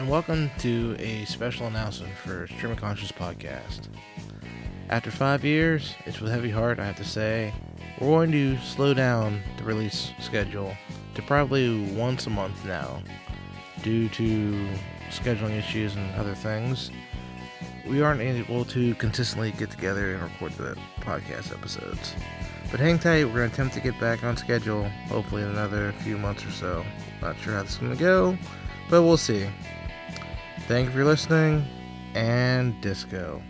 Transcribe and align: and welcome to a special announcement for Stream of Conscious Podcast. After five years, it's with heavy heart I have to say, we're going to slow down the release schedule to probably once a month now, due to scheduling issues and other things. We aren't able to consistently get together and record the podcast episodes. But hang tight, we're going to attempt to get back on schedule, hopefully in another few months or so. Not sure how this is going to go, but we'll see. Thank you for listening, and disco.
and 0.00 0.08
welcome 0.08 0.50
to 0.56 0.96
a 0.98 1.26
special 1.26 1.66
announcement 1.66 2.16
for 2.16 2.46
Stream 2.46 2.72
of 2.72 2.80
Conscious 2.80 3.12
Podcast. 3.12 3.88
After 4.88 5.10
five 5.10 5.44
years, 5.44 5.94
it's 6.06 6.22
with 6.22 6.32
heavy 6.32 6.48
heart 6.48 6.78
I 6.78 6.86
have 6.86 6.96
to 6.96 7.04
say, 7.04 7.52
we're 8.00 8.06
going 8.06 8.32
to 8.32 8.56
slow 8.60 8.94
down 8.94 9.42
the 9.58 9.64
release 9.64 10.10
schedule 10.18 10.74
to 11.14 11.20
probably 11.20 11.92
once 11.92 12.26
a 12.26 12.30
month 12.30 12.64
now, 12.64 13.02
due 13.82 14.08
to 14.08 14.68
scheduling 15.10 15.58
issues 15.58 15.94
and 15.94 16.14
other 16.14 16.34
things. 16.34 16.90
We 17.86 18.00
aren't 18.00 18.22
able 18.22 18.64
to 18.64 18.94
consistently 18.94 19.52
get 19.52 19.70
together 19.70 20.14
and 20.14 20.22
record 20.22 20.52
the 20.52 20.78
podcast 21.02 21.52
episodes. 21.52 22.14
But 22.70 22.80
hang 22.80 22.98
tight, 22.98 23.26
we're 23.26 23.34
going 23.34 23.50
to 23.50 23.54
attempt 23.54 23.74
to 23.74 23.82
get 23.82 24.00
back 24.00 24.24
on 24.24 24.38
schedule, 24.38 24.88
hopefully 25.08 25.42
in 25.42 25.48
another 25.48 25.92
few 25.98 26.16
months 26.16 26.46
or 26.46 26.52
so. 26.52 26.86
Not 27.20 27.36
sure 27.40 27.52
how 27.52 27.64
this 27.64 27.72
is 27.72 27.78
going 27.78 27.92
to 27.92 28.02
go, 28.02 28.38
but 28.88 29.02
we'll 29.02 29.18
see. 29.18 29.46
Thank 30.70 30.90
you 30.90 30.92
for 30.92 31.04
listening, 31.04 31.66
and 32.14 32.80
disco. 32.80 33.42